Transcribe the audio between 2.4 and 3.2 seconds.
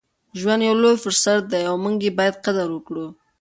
قدر وکړو.